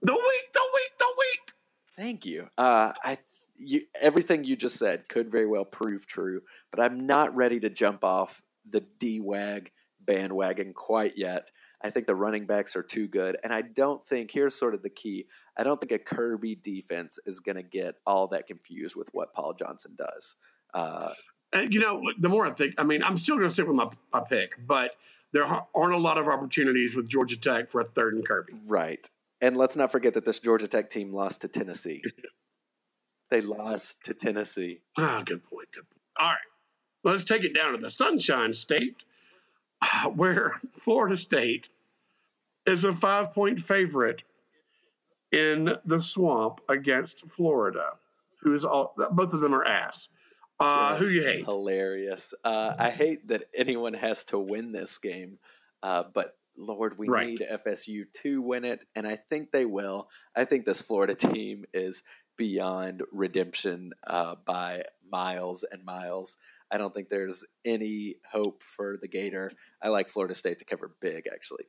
[0.00, 1.54] The week, the week, the week.
[1.98, 2.48] Thank you.
[2.56, 3.18] Uh, I
[3.56, 7.68] you, everything you just said could very well prove true, but I'm not ready to
[7.68, 9.70] jump off the D-Wag
[10.00, 11.50] bandwagon quite yet.
[11.82, 14.82] I think the running backs are too good, and I don't think here's sort of
[14.82, 15.26] the key.
[15.56, 19.32] I don't think a Kirby defense is going to get all that confused with what
[19.32, 20.34] Paul Johnson does.
[20.72, 21.10] Uh,
[21.52, 23.76] And you know, the more I think, I mean, I'm still going to stick with
[23.76, 24.92] my, my pick, but
[25.32, 28.54] there aren't a lot of opportunities with Georgia Tech for a third and Kirby.
[28.66, 29.08] right,
[29.40, 32.02] and let's not forget that this Georgia Tech team lost to Tennessee.
[33.30, 34.80] they lost to Tennessee.
[34.96, 35.68] Ah, good point.
[35.72, 36.02] Good point.
[36.18, 36.38] All right,
[37.04, 38.96] let's take it down to the Sunshine State,
[39.80, 41.68] uh, where Florida State
[42.66, 44.22] is a five point favorite
[45.34, 47.90] in the swamp against Florida,
[48.40, 50.08] who is all both of them are ass.
[50.60, 51.44] Uh, who you hate?
[51.44, 52.32] Hilarious.
[52.44, 55.38] Uh, I hate that anyone has to win this game,
[55.82, 57.26] uh, but Lord, we Right.
[57.26, 60.08] need FSU to win it, and I think they will.
[60.36, 62.04] I think this Florida team is
[62.36, 66.36] beyond redemption uh, by miles and miles.
[66.70, 69.50] I don't think there's any hope for the Gator.
[69.82, 71.64] I like Florida State to cover big, actually.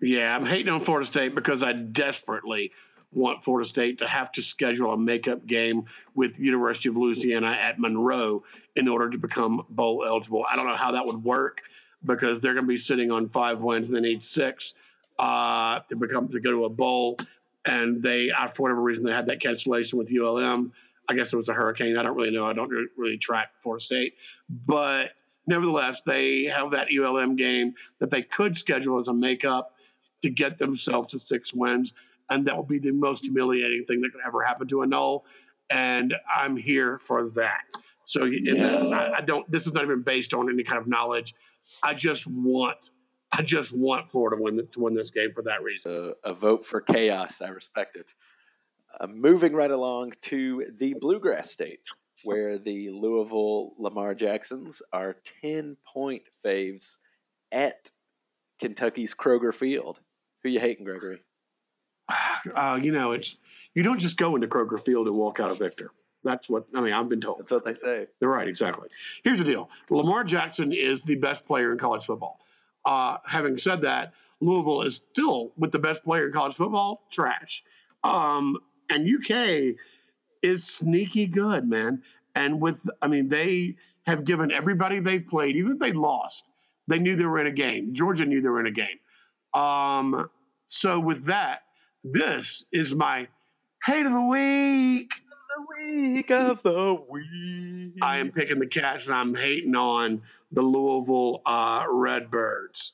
[0.00, 2.72] Yeah, I'm hating on Florida State because I desperately
[3.12, 7.78] want Florida State to have to schedule a makeup game with University of Louisiana at
[7.78, 8.42] Monroe
[8.76, 10.44] in order to become bowl eligible.
[10.50, 11.60] I don't know how that would work
[12.04, 14.74] because they're going to be sitting on five wins and they need six
[15.18, 17.18] uh, to become to go to a bowl.
[17.64, 20.72] And they, for whatever reason, they had that cancellation with ULM.
[21.08, 21.96] I guess it was a hurricane.
[21.96, 22.46] I don't really know.
[22.46, 24.14] I don't really track Florida State,
[24.48, 25.12] but
[25.46, 29.74] nevertheless, they have that ULM game that they could schedule as a makeup
[30.22, 31.92] to get themselves to six wins,
[32.30, 35.26] and that will be the most humiliating thing that could ever happen to a Nole.
[35.70, 37.62] And I'm here for that.
[38.04, 38.84] So Yeah.
[38.88, 39.50] I, I don't.
[39.50, 41.34] This is not even based on any kind of knowledge.
[41.82, 42.90] I just want.
[43.32, 46.14] I just want Florida win the, to win this game for that reason.
[46.24, 47.40] a, a vote for chaos.
[47.42, 48.14] I respect it.
[49.00, 51.80] Uh, moving right along to the Bluegrass State,
[52.24, 56.98] where the Louisville Lamar Jacksons are 10 point faves
[57.52, 57.90] at
[58.60, 60.00] Kentucky's Kroger Field.
[60.42, 61.22] Who you hating, Gregory?
[62.54, 63.36] Uh, you know, it's
[63.72, 65.92] you don't just go into Kroger Field and walk out a victor.
[66.24, 66.92] That's what I mean.
[66.92, 67.38] I've been told.
[67.38, 68.06] That's what they say.
[68.20, 68.90] They're right, exactly.
[69.22, 72.40] Here's the deal Lamar Jackson is the best player in college football.
[72.84, 77.62] Uh, having said that, Louisville is still, with the best player in college football, trash.
[78.02, 78.58] Um,
[78.90, 79.76] and UK
[80.44, 82.02] is sneaky good, man.
[82.34, 83.76] And with, I mean, they
[84.06, 86.44] have given everybody they've played, even if they lost,
[86.86, 87.94] they knew they were in a game.
[87.94, 88.98] Georgia knew they were in a game.
[89.54, 90.28] Um,
[90.66, 91.62] so with that,
[92.02, 93.26] this is my
[93.84, 95.10] hate of the week.
[95.56, 97.94] the week of the week.
[98.02, 102.92] I am picking the Cats, and I'm hating on the Louisville uh, Redbirds.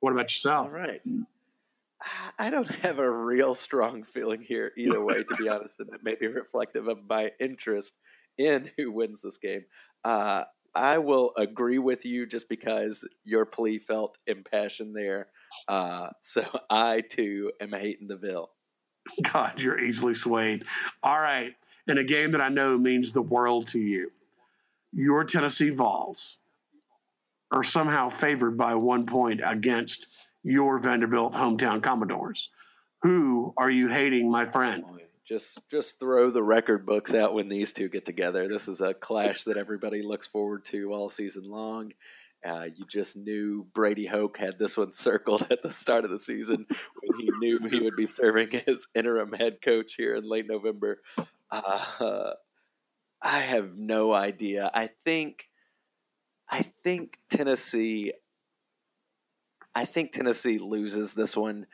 [0.00, 0.68] What about yourself?
[0.68, 1.00] All right.
[2.38, 6.02] I don't have a real strong feeling here either way, to be honest, and it
[6.02, 7.98] may be reflective of my interest
[8.38, 9.64] in who wins this game.
[10.04, 15.28] Uh, I will agree with you just because your plea felt impassioned there.
[15.68, 18.50] Uh, so I too am hating the Ville.
[19.32, 20.64] God, you're easily swayed.
[21.02, 21.52] All right.
[21.86, 24.10] In a game that I know means the world to you,
[24.92, 26.36] your Tennessee Vols
[27.52, 30.06] are somehow favored by one point against
[30.46, 32.50] your Vanderbilt hometown Commodores.
[33.02, 34.84] Who are you hating, my friend?
[35.26, 38.46] Just just throw the record books out when these two get together.
[38.48, 41.92] This is a clash that everybody looks forward to all season long.
[42.46, 46.18] Uh, you just knew Brady Hoke had this one circled at the start of the
[46.18, 50.46] season when he knew he would be serving as interim head coach here in late
[50.46, 51.00] November.
[51.50, 52.34] Uh,
[53.20, 54.70] I have no idea.
[54.72, 55.48] I think,
[56.48, 58.12] I think Tennessee.
[59.76, 61.66] I think Tennessee loses this one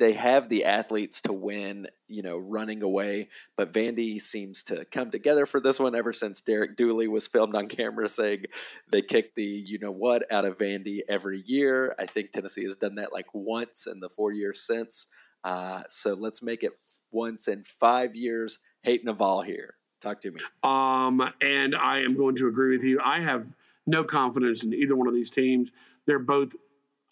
[0.00, 3.28] they have the athletes to win, you know, running away.
[3.54, 7.54] But Vandy seems to come together for this one ever since Derek Dooley was filmed
[7.54, 8.44] on camera saying
[8.90, 11.94] they kick the you know what out of Vandy every year.
[11.98, 15.06] I think Tennessee has done that like once in the four years since.
[15.44, 16.72] Uh, so let's make it
[17.10, 18.58] once in five years.
[18.80, 19.74] Hate Naval here.
[20.00, 20.40] Talk to me.
[20.62, 23.00] Um, and I am going to agree with you.
[23.04, 23.46] I have
[23.86, 25.68] no confidence in either one of these teams.
[26.06, 26.54] They're both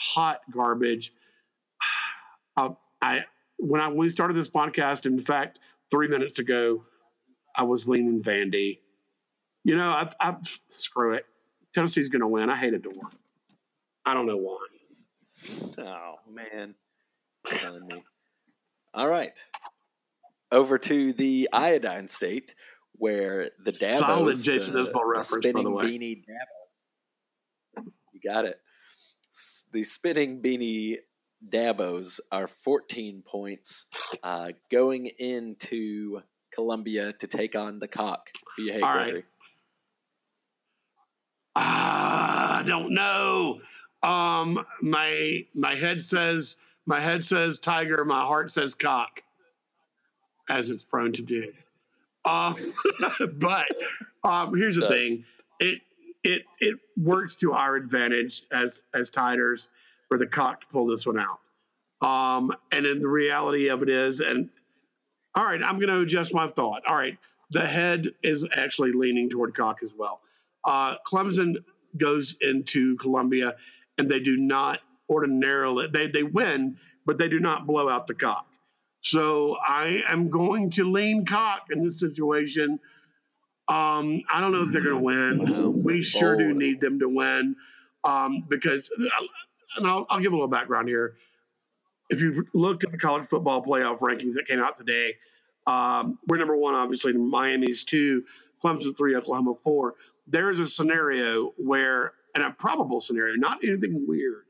[0.00, 1.12] hot garbage
[2.56, 3.20] uh, I
[3.58, 5.58] when I when we started this podcast, in fact,
[5.90, 6.84] three minutes ago,
[7.56, 8.78] I was leaning Vandy.
[9.64, 10.36] You know, I, I
[10.68, 11.24] screw it.
[11.74, 12.48] Tennessee's going to win.
[12.48, 13.00] I hate it to win.
[14.06, 14.58] I don't know why.
[15.78, 16.74] Oh man,
[17.46, 18.02] telling me.
[18.94, 19.38] All right,
[20.50, 22.54] over to the iodine state
[22.92, 25.84] where the Dabo, solid Jason Isbell reference, spinning by the way.
[25.84, 27.84] beanie Dabo.
[28.12, 28.58] You got it.
[29.72, 30.98] The spinning beanie
[31.46, 33.86] Dabos are 14 points
[34.22, 36.20] uh, going into
[36.52, 38.30] Columbia to take on the Cock.
[38.56, 39.24] Who you hate, All right.
[41.54, 43.60] Ah, I don't know.
[44.02, 48.04] Um, my my head says my head says tiger.
[48.04, 49.22] My heart says cock,
[50.48, 51.52] as it's prone to do.
[52.24, 52.54] Um,
[53.34, 53.66] but
[54.22, 54.90] um, here's the Does.
[54.90, 55.24] thing:
[55.58, 55.80] it
[56.24, 59.70] it it works to our advantage as as Tiders
[60.08, 61.40] for the cock to pull this one out.
[62.00, 64.48] Um, and then the reality of it is, and
[65.34, 66.82] all right, I'm going to adjust my thought.
[66.88, 67.18] All right,
[67.50, 70.20] the head is actually leaning toward cock as well.
[70.64, 71.56] Uh, Clemson
[71.96, 73.56] goes into Columbia,
[73.98, 76.76] and they do not ordinarily they they win,
[77.06, 78.46] but they do not blow out the cock.
[79.00, 82.80] So I am going to lean cock in this situation.
[83.68, 85.38] Um, I don't know if they're going to win.
[85.38, 85.68] Wow.
[85.68, 87.54] We sure do need them to win
[88.04, 88.90] um, because,
[89.76, 91.16] and I'll, I'll give a little background here.
[92.08, 95.16] If you've looked at the college football playoff rankings that came out today,
[95.66, 97.12] um, we're number one, obviously.
[97.12, 98.24] Miami's two,
[98.64, 99.96] Clemson three, Oklahoma four.
[100.26, 104.44] There's a scenario where, and a probable scenario, not anything weird,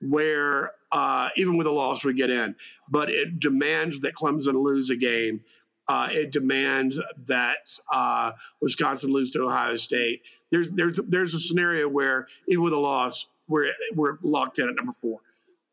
[0.00, 2.54] where uh, even with a loss we get in,
[2.88, 5.42] but it demands that Clemson lose a game.
[5.88, 10.22] Uh, it demands that uh, Wisconsin lose to Ohio State.
[10.50, 14.74] There's there's there's a scenario where even with a loss, we're we're locked in at
[14.74, 15.20] number four.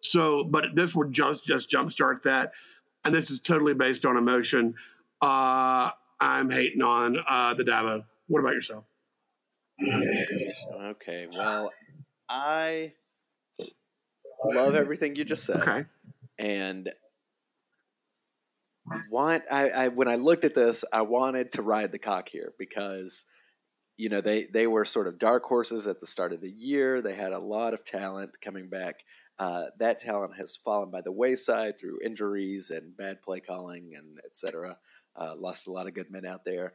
[0.01, 2.51] So, but this would just just jumpstart that,
[3.05, 4.75] and this is totally based on emotion.
[5.21, 8.03] Uh, I'm hating on uh, the Dabo.
[8.27, 8.83] What about yourself?
[10.81, 11.71] Okay, well,
[12.29, 12.93] I
[14.45, 15.57] love everything you just said.
[15.57, 15.85] Okay.
[16.37, 16.91] and
[19.09, 22.53] want I, I when I looked at this, I wanted to ride the cock here
[22.57, 23.25] because
[23.97, 27.01] you know they they were sort of dark horses at the start of the year.
[27.01, 29.03] They had a lot of talent coming back.
[29.39, 34.19] Uh, that talent has fallen by the wayside through injuries and bad play calling and
[34.25, 34.77] etc.
[35.15, 36.73] Uh, lost a lot of good men out there.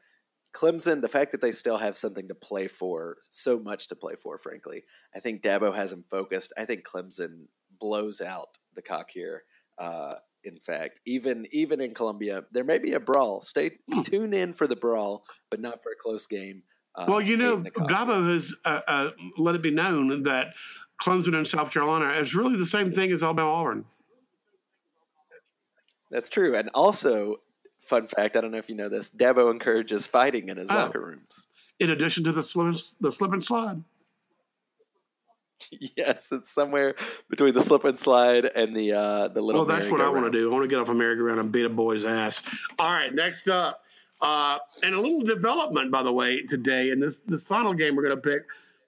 [0.55, 4.15] Clemson, the fact that they still have something to play for, so much to play
[4.15, 4.83] for, frankly,
[5.15, 6.53] I think Dabo has them focused.
[6.57, 7.47] I think Clemson
[7.79, 9.45] blows out the cock here.
[9.79, 13.41] Uh, in fact, even even in Columbia, there may be a brawl.
[13.41, 14.03] Stay Hmm.
[14.03, 16.63] tune in for the brawl, but not for a close game.
[16.95, 17.59] Uh, Well, you know.
[17.59, 20.49] Dabo has uh, uh, let it be known that
[21.03, 23.85] Clemson and South Carolina is really the same thing as Alabama Auburn.
[26.11, 26.57] That's true.
[26.57, 27.37] And also,
[27.81, 30.75] fun fact I don't know if you know this Dabo encourages fighting in his Oh.
[30.75, 31.47] locker rooms.
[31.81, 33.83] In addition to the slip, the slip and slide.
[35.97, 36.95] yes, it's somewhere
[37.29, 39.65] between the slip and slide and the uh, the little.
[39.67, 40.49] Well, that's what I want to do.
[40.51, 42.41] I want to get off a merry-go-round and beat a boy's ass.
[42.79, 43.83] All right, next up,
[44.21, 48.03] Uh, and a little development, by the way, today in this this final game we're
[48.05, 48.43] going to pick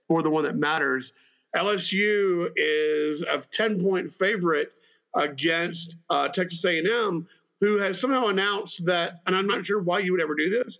[0.08, 1.12] for the one that matters.
[1.56, 4.72] LSU is a ten point favorite
[5.14, 7.26] against uh, Texas A&M,
[7.60, 10.78] who has somehow announced that, and I'm not sure why you would ever do this,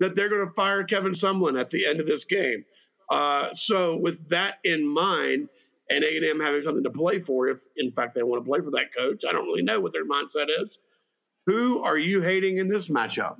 [0.00, 2.64] that they're going to fire Kevin Sumlin at the end of this game.
[3.10, 5.48] Uh, so with that in mind,
[5.90, 8.70] and A&M having something to play for, if in fact they want to play for
[8.70, 10.78] that coach, I don't really know what their mindset is.
[11.46, 13.38] Who are you hating in this matchup?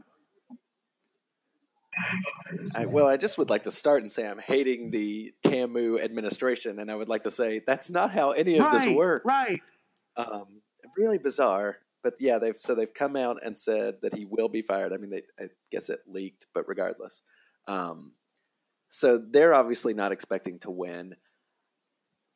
[2.74, 6.78] I, well, I just would like to start and say I'm hating the TAMU administration,
[6.78, 9.24] and I would like to say that's not how any of right, this works.
[9.24, 9.60] Right.
[10.16, 10.62] Um,
[10.96, 14.62] really bizarre, but yeah, they've so they've come out and said that he will be
[14.62, 14.92] fired.
[14.92, 17.22] I mean, they, I guess it leaked, but regardless,
[17.68, 18.12] um,
[18.90, 21.14] so they're obviously not expecting to win.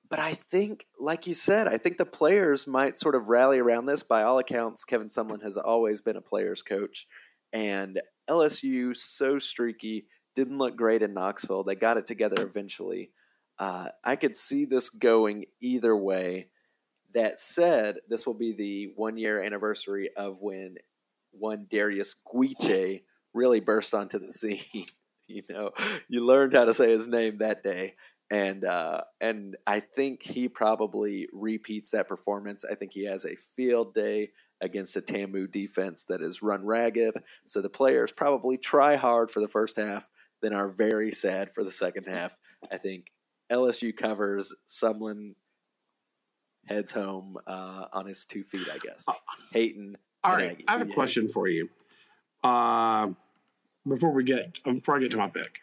[0.08, 3.86] But I think, like you said, I think the players might sort of rally around
[3.86, 4.02] this.
[4.02, 7.06] By all accounts, Kevin Sumlin has always been a players' coach,
[7.52, 11.64] and LSU so streaky didn't look great in Knoxville.
[11.64, 13.10] They got it together eventually.
[13.58, 16.48] Uh, I could see this going either way.
[17.14, 20.76] That said, this will be the one year anniversary of when
[21.30, 23.00] one Derrius Guice
[23.32, 24.86] really burst onto the scene.
[25.28, 25.70] you know,
[26.08, 27.94] you learned how to say his name that day.
[28.30, 32.64] And uh, and I think he probably repeats that performance.
[32.64, 37.22] I think he has a field day against a Tamu defense that is run ragged.
[37.44, 40.08] So the players probably try hard for the first half,
[40.40, 42.38] then are very sad for the second half.
[42.72, 43.12] I think
[43.52, 44.54] LSU covers.
[44.66, 45.34] Sumlin
[46.66, 49.06] heads home uh, on his two feet, I guess.
[49.52, 49.96] Hayton.
[50.22, 50.64] All right, Aggie.
[50.66, 51.68] I have a question for you.
[52.42, 53.08] Uh,
[53.88, 55.58] before we get um, before I get to my pick,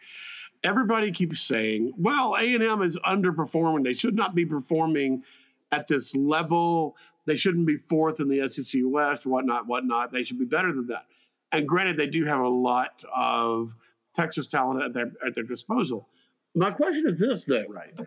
[0.64, 3.84] everybody keeps saying, "Well, A and M is underperforming.
[3.84, 5.22] They should not be performing
[5.70, 6.96] at this level.
[7.24, 10.12] They shouldn't be fourth in the SEC West, whatnot, whatnot.
[10.12, 11.06] They should be better than that."
[11.52, 13.74] And granted, they do have a lot of
[14.14, 16.08] Texas talent at their at their disposal.
[16.54, 17.64] My question is this, though.
[17.68, 17.98] Right.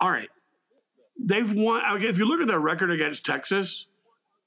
[0.00, 0.28] All right
[1.18, 1.82] they've won.
[2.02, 3.86] If you look at their record against Texas,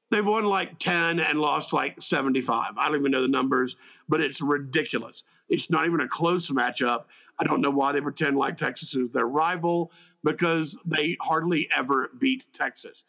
[0.09, 2.77] they've won like 10 and lost like 75.
[2.77, 3.75] I don't even know the numbers,
[4.07, 5.23] but it's ridiculous.
[5.49, 7.05] It's not even a close matchup.
[7.39, 9.91] I don't know why they pretend like Texas is their rival
[10.23, 13.03] because they hardly ever beat Texas.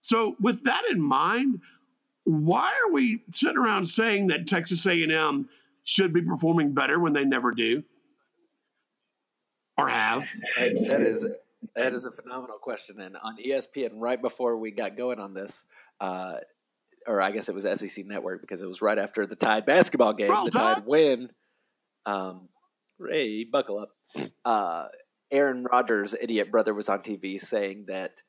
[0.00, 1.60] So with that in mind,
[2.24, 5.48] why are we sitting around saying that Texas A&M
[5.84, 7.82] should be performing better when they never do
[9.76, 10.26] or have?
[10.56, 11.26] that is
[11.76, 13.00] that is a phenomenal question.
[13.00, 15.64] And on ESPN, right before we got going on this,
[16.00, 16.36] uh,
[17.06, 20.12] or I guess it was SEC Network because it was right after the Tide basketball
[20.12, 21.30] game, Roll the Tide win.
[22.06, 22.48] Um,
[22.98, 23.90] Ray, buckle up.
[24.44, 24.88] Uh,
[25.30, 28.22] Aaron Rodgers' idiot brother was on TV saying that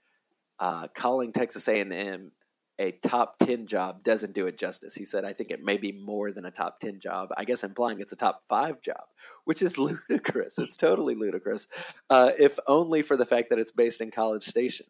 [0.60, 2.32] uh, calling Texas A&M
[2.78, 4.96] a top 10 job doesn't do it justice.
[4.96, 7.30] He said, I think it may be more than a top 10 job.
[7.38, 9.06] I guess implying it's a top five job,
[9.46, 9.78] which is
[10.10, 10.60] ludicrous.
[10.60, 11.68] It's totally ludicrous,
[12.10, 14.88] uh, if only for the fact that it's based in College Station.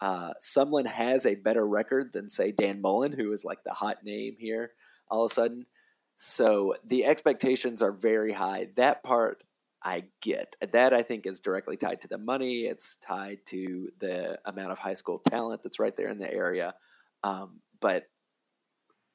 [0.00, 4.04] Uh, Sumlin has a better record than, say, Dan Mullen, who is like the hot
[4.04, 4.72] name here
[5.10, 5.66] all of a sudden.
[6.16, 8.68] So the expectations are very high.
[8.76, 9.44] That part
[9.82, 10.56] I get.
[10.72, 12.62] That I think is directly tied to the money.
[12.62, 16.74] It's tied to the amount of high school talent that's right there in the area.
[17.22, 18.04] Um, but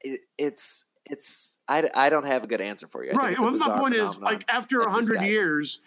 [0.01, 3.11] it, it's it's I, I don't have a good answer for you.
[3.11, 3.39] I right.
[3.39, 5.81] Well, my point is like after a hundred years,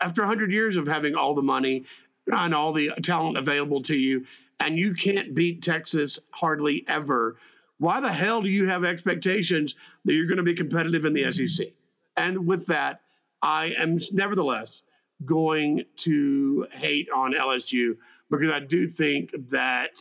[0.00, 1.84] after a hundred years of having all the money
[2.26, 4.24] and all the talent available to you,
[4.60, 7.36] and you can't beat Texas hardly ever.
[7.78, 9.74] Why the hell do you have expectations
[10.04, 11.68] that you're going to be competitive in the SEC?
[12.16, 13.00] And with that,
[13.42, 14.82] I am nevertheless
[15.24, 17.96] going to hate on LSU
[18.30, 20.00] because I do think that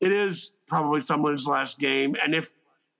[0.00, 2.16] it is probably Sumlin's last game.
[2.22, 2.52] And if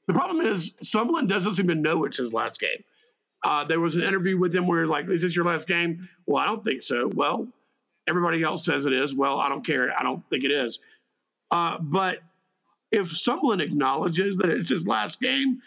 [0.07, 2.83] the problem is Sumlin doesn't even know it's his last game.
[3.45, 6.09] Uh, there was an interview with him where like, is this your last game?
[6.27, 7.11] Well, I don't think so.
[7.15, 7.47] Well,
[8.09, 9.15] everybody else says it is.
[9.15, 9.93] Well, I don't care.
[9.97, 10.79] I don't think it is.
[11.51, 12.19] Uh, but
[12.91, 15.61] if Sumlin acknowledges that it's his last game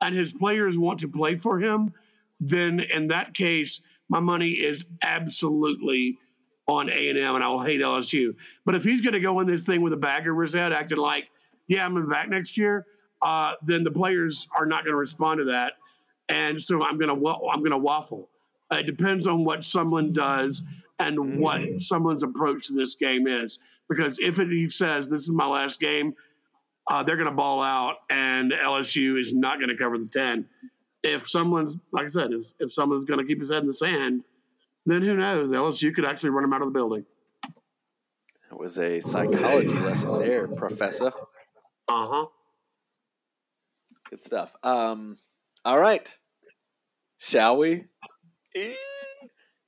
[0.00, 1.92] and his players want to play for him,
[2.38, 6.18] then in that case, my money is absolutely
[6.68, 8.34] on A and M, and I will hate LSU.
[8.64, 10.72] But if he's going to go in this thing with a bag over his head,
[10.72, 11.30] acting like,
[11.68, 12.86] "Yeah, I'm back next year,"
[13.22, 15.74] uh, then the players are not going to respond to that,
[16.28, 18.28] and so I'm going to I'm going to waffle.
[18.72, 20.62] Uh, it depends on what someone does
[20.98, 21.80] and what mm.
[21.80, 23.60] someone's approach to this game is.
[23.88, 26.14] Because if it, he says this is my last game,
[26.90, 30.46] uh, they're going to ball out, and LSU is not going to cover the ten.
[31.04, 33.74] If someone's like I said, if, if someone's going to keep his head in the
[33.74, 34.24] sand
[34.86, 35.52] then who knows?
[35.52, 37.04] LSU could actually run him out of the building.
[38.50, 41.08] That was a psychology lesson there, Professor.
[41.88, 42.26] Uh huh.
[44.10, 44.54] Good stuff.
[44.62, 45.16] Um,
[45.64, 46.16] all right.
[47.18, 47.84] Shall we?
[48.54, 48.76] It's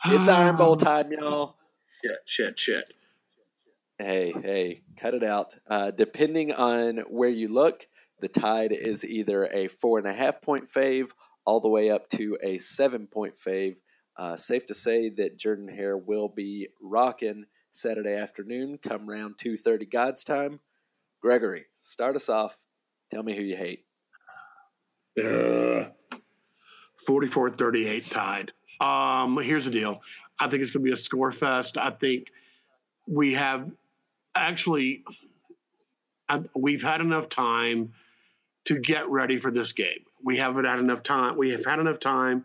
[0.29, 1.57] Iron Bowl time, y'all.
[2.05, 2.93] Shit, shit, shit.
[3.99, 5.57] Hey, hey, cut it out.
[5.67, 7.89] Uh, depending on where you look,
[8.21, 11.11] the Tide is either a four and a half point fave
[11.45, 13.79] all the way up to a seven point fave.
[14.19, 19.57] Uh, safe to say that Jordan Hare will be rocking Saturday afternoon, come round two
[19.57, 20.61] thirty God's time.
[21.23, 22.65] Gregory, start us off.
[23.11, 23.85] Tell me who you hate.
[25.19, 25.91] Uh,
[27.09, 28.53] 44-38 Tide.
[28.81, 30.03] Um, here's the deal.
[30.39, 31.79] I think it's going to be a score fest.
[31.79, 32.31] I think
[33.07, 33.71] we have
[34.35, 35.03] actually
[36.29, 37.95] I, we've had enough time
[38.67, 40.05] to get ready for this game.
[40.23, 41.37] We haven't had enough time.
[41.37, 42.45] We have had enough time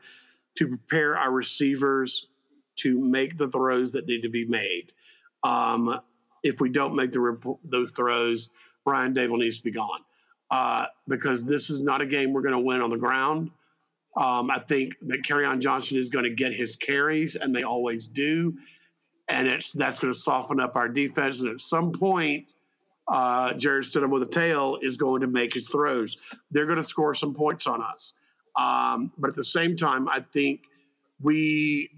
[0.56, 2.28] to prepare our receivers
[2.76, 4.92] to make the throws that need to be made.
[5.44, 6.00] Um,
[6.44, 8.50] if we don't make the those throws,
[8.84, 10.02] Brian Daboll needs to be gone
[10.52, 13.52] uh, because this is not a game we're going to win on the ground.
[14.16, 18.06] Um, I think that Kerryon Johnson is going to get his carries, and they always
[18.06, 18.56] do,
[19.28, 21.40] and it's that's going to soften up our defense.
[21.40, 22.54] And at some point,
[23.08, 26.18] uh, Jarrett Stidham with a tail is going to make his throws.
[26.52, 28.14] They're going to score some points on us,
[28.56, 30.62] um, but at the same time, I think
[31.22, 31.90] we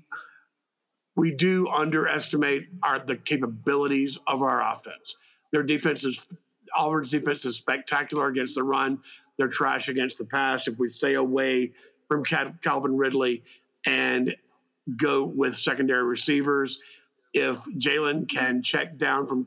[1.16, 5.16] we do underestimate our the capabilities of our offense.
[5.52, 6.26] Their defense is
[6.76, 9.00] Auburn's defense is spectacular against the run.
[9.38, 10.68] They're trash against the pass.
[10.68, 11.74] If we stay away
[12.08, 13.44] from Calvin Ridley
[13.86, 14.36] and
[14.98, 16.80] go with secondary receivers.
[17.34, 19.46] If Jalen can check down from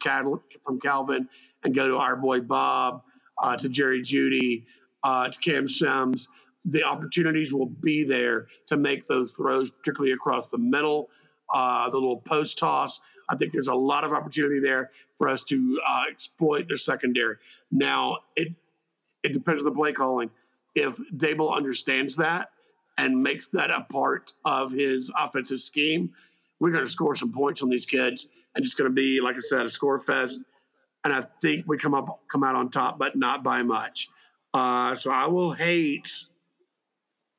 [0.62, 1.28] from Calvin
[1.64, 3.02] and go to our boy Bob,
[3.40, 4.64] uh, to Jerry Jeudy,
[5.04, 6.28] uh, to Cam Sims,
[6.70, 11.10] the opportunities will be there to make those throws, particularly across the middle,
[11.52, 13.00] uh, the little post toss.
[13.28, 17.36] I think there's a lot of opportunity there for us to uh, exploit their secondary.
[17.70, 18.48] Now, it
[19.22, 20.30] it depends on the play calling
[20.74, 22.50] if Daboll understands that
[22.98, 26.10] and makes that a part of his offensive scheme,
[26.60, 29.36] we're going to score some points on these kids, and it's going to be, like
[29.36, 30.38] I said, a score fest.
[31.04, 34.08] And I think we come up come out on top, but not by much.
[34.52, 36.10] Uh, so I will hate.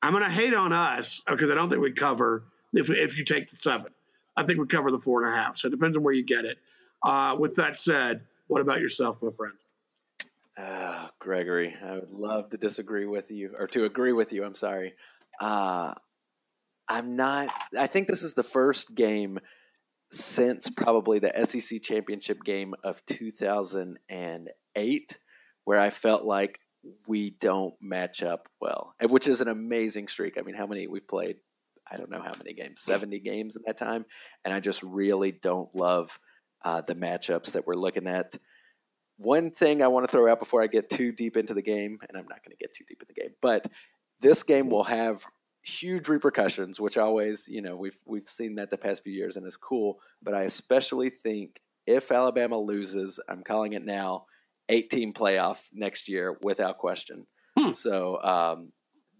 [0.01, 3.25] I'm going to hate on us because I don't think we cover if if you
[3.25, 3.91] take the seven.
[4.37, 5.57] I think we cover the four and a half.
[5.57, 6.57] So it depends on where you get it.
[7.03, 9.53] Uh, with that said, what about yourself, my friend?
[10.57, 14.43] Uh, Gregory, I would love to disagree with you or to agree with you.
[14.43, 14.93] I'm sorry.
[15.39, 15.93] Uh,
[16.87, 17.49] I'm not.
[17.77, 19.39] I think this is the first game
[20.11, 25.19] since probably the SEC championship game of 2008
[25.65, 26.59] where I felt like
[27.07, 30.37] we don't match up well, which is an amazing streak.
[30.37, 31.37] I mean, how many we've played?
[31.91, 34.05] I don't know how many games, 70 games in that time.
[34.45, 36.19] And I just really don't love
[36.63, 38.37] uh, the matchups that we're looking at.
[39.17, 41.99] One thing I want to throw out before I get too deep into the game,
[42.07, 43.67] and I'm not going to get too deep in the game, but
[44.21, 45.25] this game will have
[45.61, 49.45] huge repercussions, which always, you know, we've we've seen that the past few years and
[49.45, 49.99] it's cool.
[50.21, 54.25] But I especially think if Alabama loses, I'm calling it now,
[54.69, 57.25] 18 playoff next year without question.
[57.57, 57.71] Hmm.
[57.71, 58.71] So um,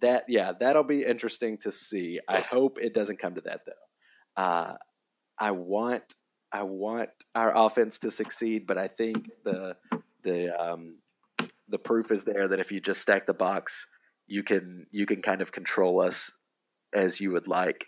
[0.02, 2.20] that yeah, that'll be interesting to see.
[2.28, 4.42] I hope it doesn't come to that though.
[4.42, 4.76] Uh,
[5.38, 6.16] I want
[6.52, 9.76] I want our offense to succeed, but I think the
[10.24, 11.00] the um,
[11.68, 13.88] the proof is there that if you just stack the box,
[14.28, 16.32] you can you can kind of control us
[16.94, 17.88] as you would like.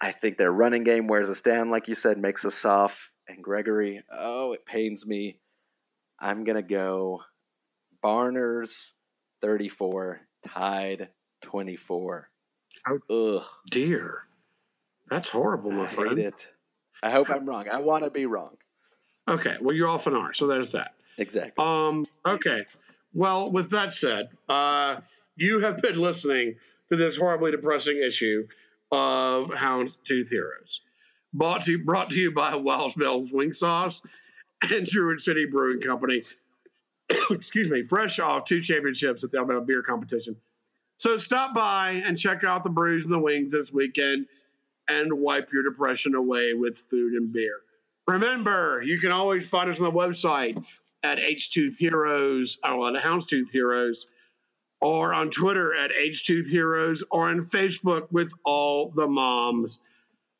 [0.00, 3.10] I think their running game wears us down, like you said, makes us soft.
[3.28, 5.40] And Gregory, oh, it pains me.
[6.20, 7.22] I'm gonna go
[8.02, 8.94] Barners
[9.42, 11.08] 34, Tide
[11.42, 12.30] 24.
[12.88, 13.44] Oh, Ugh.
[13.70, 14.22] dear.
[15.10, 16.18] That's horrible, my I friend.
[16.18, 16.48] hate it.
[17.02, 17.66] I hope I'm wrong.
[17.70, 18.56] I want to be wrong.
[19.28, 20.16] Okay, well, you often are.
[20.16, 20.94] off an R, so there's that.
[21.18, 21.64] Exactly.
[21.64, 22.06] Um.
[22.26, 22.64] Okay.
[23.14, 24.96] Well, with that said, uh,
[25.36, 26.54] you have been listening
[26.90, 28.46] to this horribly depressing issue
[28.90, 30.80] of Houndstooth Heroes,
[31.32, 34.02] brought to brought to you by Wild Bell's Wing Sauce
[34.70, 36.22] and Druid City Brewing Company.
[37.30, 40.36] Excuse me, fresh off two championships at the Alabama Beer Competition.
[40.96, 44.26] So stop by and check out the brews and the wings this weekend
[44.88, 47.60] and wipe your depression away with food and beer.
[48.08, 50.62] Remember, you can always find us on the website
[51.02, 54.08] at H2 Heroes, or at Houndstooth Heroes,
[54.80, 59.80] or on Twitter at H2 Heroes, or on Facebook with all the moms.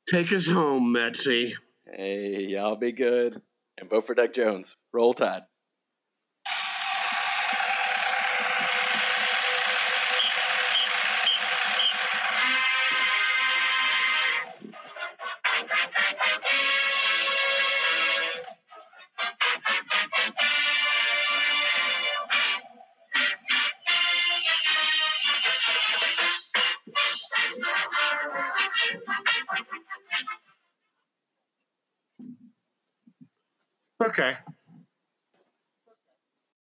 [0.09, 1.53] Take us home, Metsy.
[1.85, 3.41] Hey, y'all be good.
[3.79, 4.76] And vote for Doug Jones.
[4.93, 5.43] Roll Tide.